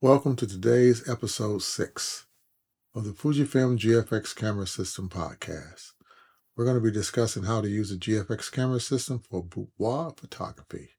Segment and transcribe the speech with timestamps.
[0.00, 2.26] Welcome to today's episode six
[2.94, 5.92] of the Fujifilm GFX Camera System podcast.
[6.56, 10.90] We're going to be discussing how to use the GFX camera system for boudoir photography.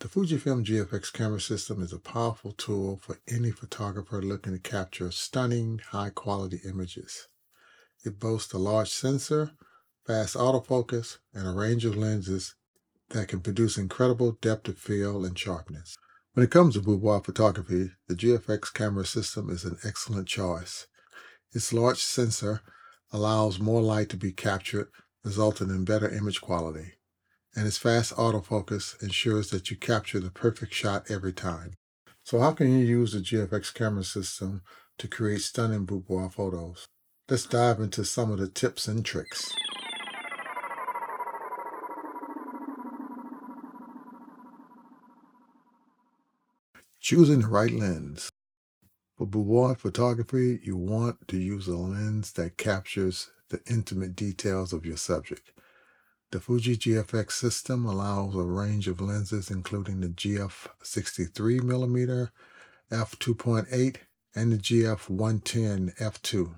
[0.00, 5.10] The Fujifilm GFX camera system is a powerful tool for any photographer looking to capture
[5.10, 7.28] stunning, high quality images.
[8.04, 9.52] It boasts a large sensor,
[10.06, 12.54] fast autofocus, and a range of lenses
[13.14, 15.96] that can produce incredible depth of field and sharpness.
[16.32, 20.88] When it comes to boudoir photography, the GFX camera system is an excellent choice.
[21.52, 22.60] Its large sensor
[23.12, 24.88] allows more light to be captured,
[25.22, 26.94] resulting in better image quality.
[27.54, 31.74] And its fast autofocus ensures that you capture the perfect shot every time.
[32.24, 34.62] So how can you use the GFX camera system
[34.98, 36.88] to create stunning boudoir photos?
[37.28, 39.54] Let's dive into some of the tips and tricks.
[47.04, 48.30] Choosing the right lens.
[49.18, 54.86] For boudoir photography, you want to use a lens that captures the intimate details of
[54.86, 55.52] your subject.
[56.30, 62.30] The Fuji GFX system allows a range of lenses, including the GF 63mm,
[62.90, 63.96] f2.8,
[64.34, 66.54] and the GF 110 f2.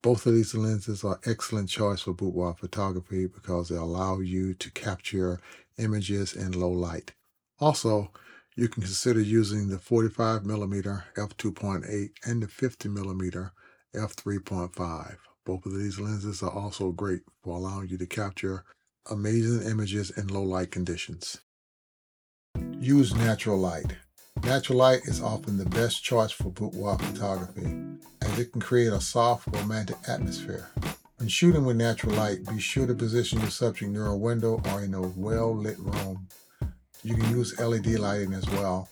[0.00, 4.70] Both of these lenses are excellent choice for boudoir photography because they allow you to
[4.70, 5.38] capture
[5.76, 7.12] images in low light.
[7.58, 8.10] Also,
[8.56, 13.50] you can consider using the 45mm f2.8 and the 50mm
[13.94, 15.16] f3.5.
[15.44, 18.64] Both of these lenses are also great for allowing you to capture
[19.10, 21.40] amazing images in low light conditions.
[22.78, 23.96] Use natural light.
[24.42, 27.76] Natural light is often the best choice for boudoir photography
[28.22, 30.68] as it can create a soft, romantic atmosphere.
[31.16, 34.82] When shooting with natural light, be sure to position your subject near a window or
[34.82, 36.28] in a well lit room
[37.02, 38.88] you can use LED lighting as well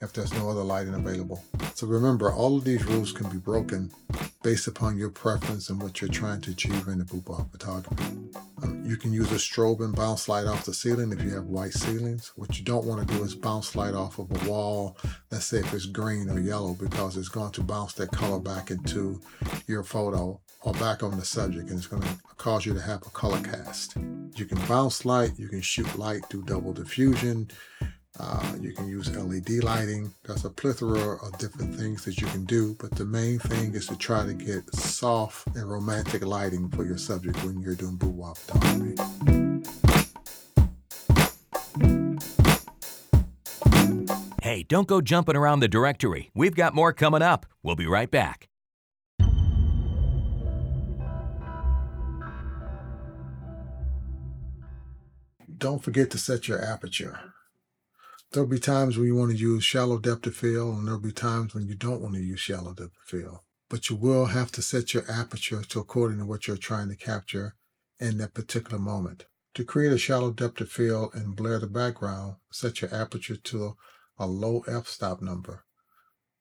[0.00, 1.42] if there's no other lighting available.
[1.74, 3.90] So remember, all of these rules can be broken
[4.42, 8.16] based upon your preference and what you're trying to achieve in the boudoir photography.
[8.62, 11.46] Um, you can use a strobe and bounce light off the ceiling if you have
[11.46, 12.32] white ceilings.
[12.36, 14.96] What you don't want to do is bounce light off of a wall,
[15.30, 18.70] let's say if it's green or yellow, because it's going to bounce that color back
[18.70, 19.20] into
[19.66, 23.02] your photo or back on the subject and it's going to cause you to have
[23.02, 23.96] a color cast.
[24.34, 27.50] You can bounce light, you can shoot light through double diffusion,
[28.18, 30.12] uh, you can use LED lighting.
[30.24, 33.86] There's a plethora of different things that you can do, but the main thing is
[33.88, 38.34] to try to get soft and romantic lighting for your subject when you're doing boudoir
[38.34, 38.94] photography.
[44.42, 46.30] Hey, don't go jumping around the directory.
[46.32, 47.46] We've got more coming up.
[47.62, 48.48] We'll be right back.
[55.58, 57.18] Don't forget to set your aperture.
[58.32, 61.12] There'll be times when you want to use shallow depth of field, and there'll be
[61.12, 63.38] times when you don't want to use shallow depth of field.
[63.68, 66.96] But you will have to set your aperture to according to what you're trying to
[66.96, 67.54] capture
[67.98, 69.26] in that particular moment.
[69.54, 73.76] To create a shallow depth of field and blur the background, set your aperture to
[74.18, 75.64] a low f-stop number.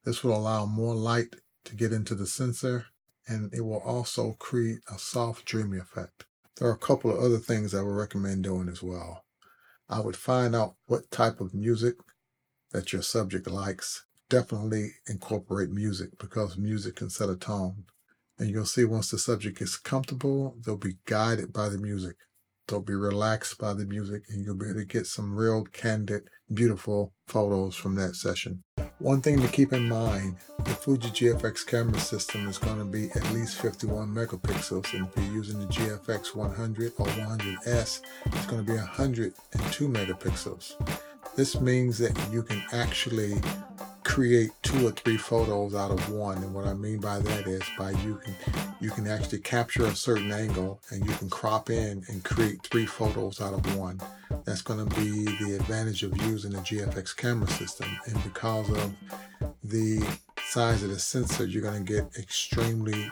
[0.03, 1.35] This will allow more light
[1.65, 2.87] to get into the sensor
[3.27, 6.25] and it will also create a soft dreamy effect.
[6.57, 9.24] There are a couple of other things I would recommend doing as well.
[9.89, 11.95] I would find out what type of music
[12.71, 14.05] that your subject likes.
[14.29, 17.85] Definitely incorporate music because music can set a tone.
[18.37, 22.17] And you'll see once the subject is comfortable, they'll be guided by the music.
[22.67, 26.29] They'll be relaxed by the music and you'll be able to get some real candid,
[26.51, 28.63] beautiful photos from that session.
[28.99, 33.09] One thing to keep in mind, the Fuji GFX camera system is going to be
[33.11, 38.65] at least 51 megapixels and if you're using the GFX 100 or 100S, it's going
[38.65, 40.75] to be 102 megapixels.
[41.35, 43.33] This means that you can actually
[44.15, 46.37] create two or three photos out of one.
[46.37, 48.33] And what I mean by that is by you can
[48.79, 52.85] you can actually capture a certain angle and you can crop in and create three
[52.85, 53.99] photos out of one.
[54.45, 57.89] That's going to be the advantage of using the GFX camera system.
[58.05, 58.95] And because of
[59.65, 60.01] the
[60.45, 63.11] size of the sensor, you're going to get extremely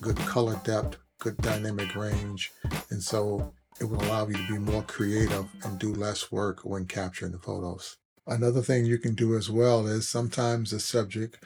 [0.00, 2.52] good color depth, good dynamic range.
[2.90, 6.86] And so it will allow you to be more creative and do less work when
[6.86, 7.96] capturing the photos.
[8.26, 11.38] Another thing you can do as well is sometimes the subject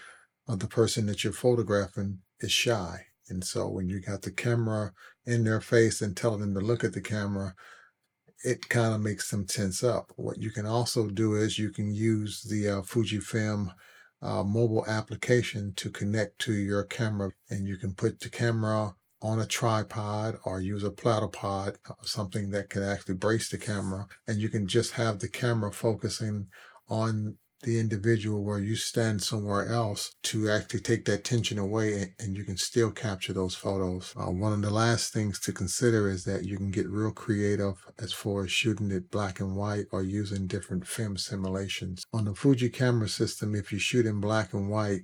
[0.49, 3.07] of the person that you're photographing is shy.
[3.29, 4.93] And so when you got the camera
[5.27, 7.55] in their face and telling them to look at the camera,
[8.43, 10.11] it kind of makes them tense up.
[10.17, 13.75] What you can also do is you can use the uh, Fujifilm
[14.23, 19.39] uh, mobile application to connect to your camera and you can put the camera on
[19.39, 24.07] a tripod or use a platypod, uh, something that can actually brace the camera.
[24.27, 26.47] And you can just have the camera focusing
[26.91, 32.37] on the individual where you stand somewhere else to actually take that tension away and
[32.37, 34.15] you can still capture those photos.
[34.17, 37.75] Uh, one of the last things to consider is that you can get real creative
[37.99, 42.05] as far as shooting it black and white or using different film simulations.
[42.15, 45.03] On the Fuji camera system, if you shoot in black and white,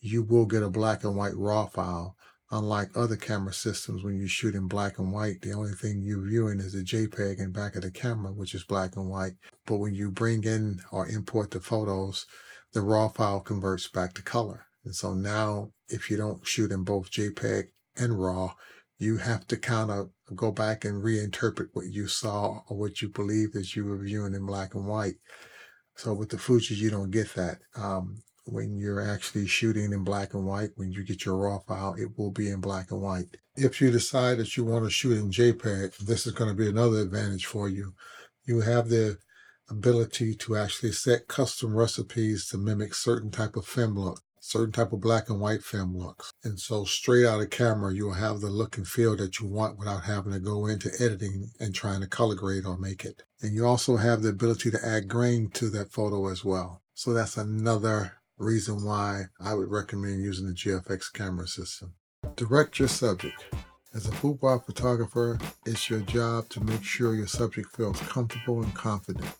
[0.00, 2.16] you will get a black and white raw file.
[2.50, 6.28] Unlike other camera systems, when you shoot in black and white, the only thing you're
[6.28, 9.34] viewing is the JPEG in back of the camera, which is black and white.
[9.66, 12.24] But when you bring in or import the photos,
[12.72, 14.66] the raw file converts back to color.
[14.84, 17.64] And so now, if you don't shoot in both JPEG
[17.96, 18.54] and RAW,
[18.98, 23.08] you have to kind of go back and reinterpret what you saw or what you
[23.08, 25.16] believe that you were viewing in black and white.
[25.96, 27.58] So with the Fuji, you don't get that.
[27.74, 31.94] Um, when you're actually shooting in black and white, when you get your raw file,
[31.98, 33.36] it will be in black and white.
[33.56, 36.68] If you decide that you want to shoot in JPEG, this is going to be
[36.68, 37.94] another advantage for you.
[38.44, 39.18] You have the
[39.68, 44.92] ability to actually set custom recipes to mimic certain type of film look, certain type
[44.92, 46.32] of black and white film looks.
[46.44, 49.78] And so straight out of camera, you'll have the look and feel that you want
[49.78, 53.24] without having to go into editing and trying to color grade or make it.
[53.42, 56.82] And you also have the ability to add grain to that photo as well.
[56.94, 61.94] So that's another reason why I would recommend using the GFX camera system.
[62.34, 63.44] Direct your subject.
[63.94, 68.74] As a boudoir photographer, it's your job to make sure your subject feels comfortable and
[68.74, 69.30] confident.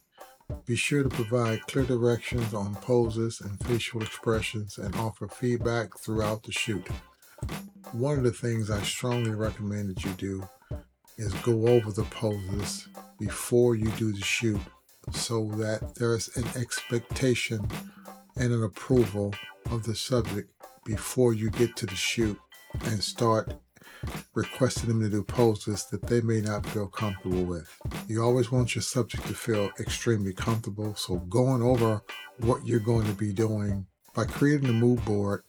[0.65, 6.43] Be sure to provide clear directions on poses and facial expressions and offer feedback throughout
[6.45, 6.87] the shoot.
[7.93, 10.49] One of the things I strongly recommend that you do
[11.19, 12.89] is go over the poses
[13.19, 14.61] before you do the shoot
[15.13, 17.69] so that there's an expectation
[18.37, 19.35] and an approval
[19.71, 20.51] of the subject
[20.85, 22.39] before you get to the shoot
[22.85, 23.55] and start
[24.35, 27.69] requesting them to do poses that they may not feel comfortable with.
[28.09, 32.03] You always want your subject to feel extremely comfortable, so going over
[32.39, 35.43] what you're going to be doing by creating a mood board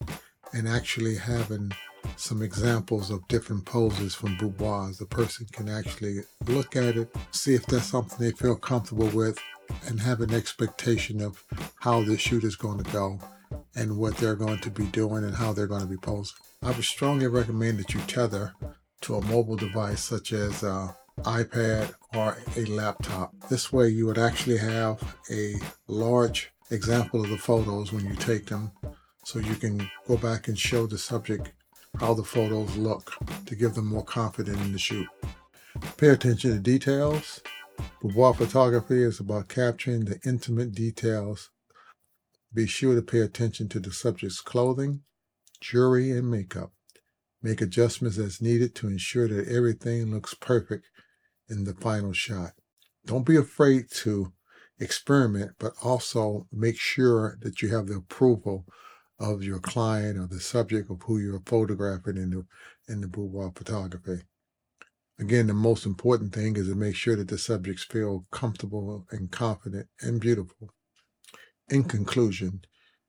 [0.54, 1.72] and actually having
[2.16, 7.54] some examples of different poses from boudoirs, the person can actually look at it, see
[7.54, 9.38] if that's something they feel comfortable with,
[9.86, 11.44] and have an expectation of
[11.80, 13.20] how the shoot is going to go
[13.76, 16.38] and what they're going to be doing and how they're going to be posing.
[16.62, 18.54] I would strongly recommend that you tether
[19.02, 23.34] to a mobile device such as an iPad or a laptop.
[23.50, 25.56] This way, you would actually have a
[25.88, 28.72] large example of the photos when you take them
[29.24, 31.52] so you can go back and show the subject
[32.00, 33.14] how the photos look
[33.46, 35.08] to give them more confidence in the shoot.
[35.98, 37.42] Pay attention to details
[38.02, 41.50] Boudoir photography is about capturing the intimate details.
[42.54, 45.02] Be sure to pay attention to the subject's clothing,
[45.60, 46.72] jewelry, and makeup.
[47.42, 50.88] Make adjustments as needed to ensure that everything looks perfect
[51.50, 52.54] in the final shot.
[53.06, 54.34] Don't be afraid to
[54.80, 58.66] experiment, but also make sure that you have the approval
[59.20, 62.46] of your client or the subject of who you're photographing in the
[62.88, 64.24] in the boudoir photography.
[65.20, 69.32] Again, the most important thing is to make sure that the subjects feel comfortable and
[69.32, 70.70] confident and beautiful.
[71.70, 72.62] In conclusion,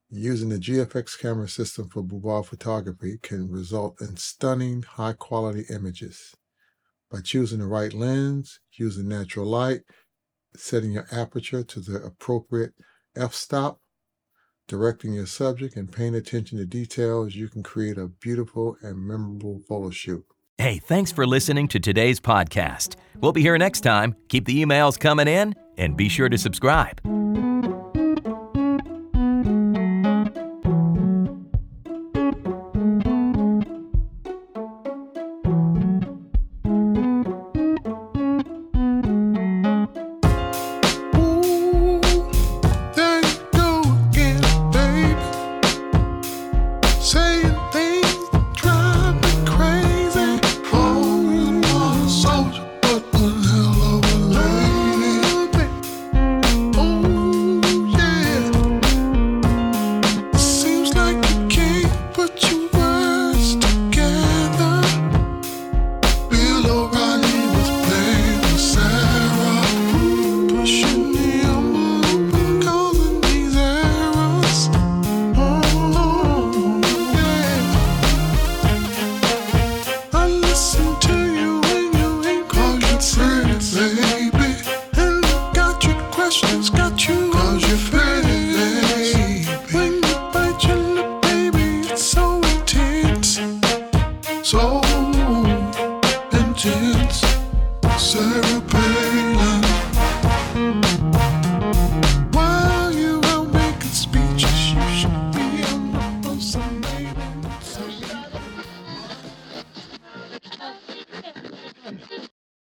[0.08, 6.34] using the GFX camera system for boudoir photography can result in stunning, high quality images.
[7.10, 9.82] By choosing the right lens, using natural light,
[10.56, 12.72] setting your aperture to the appropriate
[13.16, 13.80] f stop,
[14.66, 19.60] directing your subject, and paying attention to details, you can create a beautiful and memorable
[19.68, 20.24] photo shoot.
[20.60, 22.96] Hey, thanks for listening to today's podcast.
[23.20, 24.16] We'll be here next time.
[24.26, 27.00] Keep the emails coming in and be sure to subscribe.